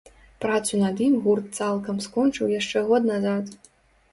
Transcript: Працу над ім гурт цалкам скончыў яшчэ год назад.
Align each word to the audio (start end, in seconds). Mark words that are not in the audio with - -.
Працу 0.43 0.77
над 0.83 1.03
ім 1.09 1.13
гурт 1.27 1.45
цалкам 1.65 1.99
скончыў 2.07 2.51
яшчэ 2.59 2.85
год 2.89 3.03
назад. 3.13 3.45